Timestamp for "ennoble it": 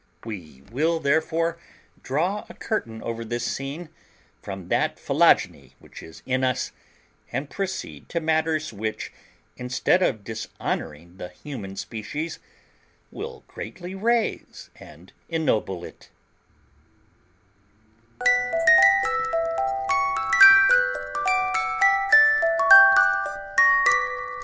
15.29-16.09